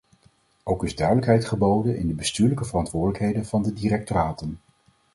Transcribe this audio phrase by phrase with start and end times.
[0.63, 4.59] Ook is duidelijkheid geboden in de bestuurlijke verantwoordelijkheden van de directoraten.